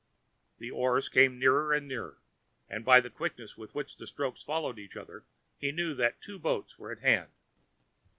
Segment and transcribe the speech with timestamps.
[0.57, 2.17] The oars came nearer and nearer,
[2.67, 5.25] and by the quickness with which the strokes followed each other
[5.59, 7.29] he knew that two boats were at hand.